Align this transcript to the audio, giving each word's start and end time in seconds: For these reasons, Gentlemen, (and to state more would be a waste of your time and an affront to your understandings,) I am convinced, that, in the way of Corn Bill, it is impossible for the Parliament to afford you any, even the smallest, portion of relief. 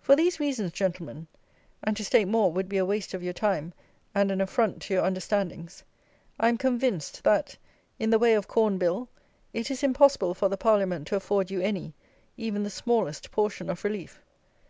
For 0.00 0.16
these 0.16 0.40
reasons, 0.40 0.72
Gentlemen, 0.72 1.26
(and 1.84 1.94
to 1.98 2.02
state 2.02 2.26
more 2.26 2.50
would 2.50 2.70
be 2.70 2.78
a 2.78 2.86
waste 2.86 3.12
of 3.12 3.22
your 3.22 3.34
time 3.34 3.74
and 4.14 4.30
an 4.30 4.40
affront 4.40 4.80
to 4.80 4.94
your 4.94 5.04
understandings,) 5.04 5.84
I 6.40 6.48
am 6.48 6.56
convinced, 6.56 7.22
that, 7.24 7.58
in 7.98 8.08
the 8.08 8.18
way 8.18 8.32
of 8.32 8.48
Corn 8.48 8.78
Bill, 8.78 9.10
it 9.52 9.70
is 9.70 9.82
impossible 9.82 10.32
for 10.32 10.48
the 10.48 10.56
Parliament 10.56 11.06
to 11.08 11.16
afford 11.16 11.50
you 11.50 11.60
any, 11.60 11.92
even 12.38 12.62
the 12.62 12.70
smallest, 12.70 13.30
portion 13.30 13.68
of 13.68 13.84
relief. 13.84 14.22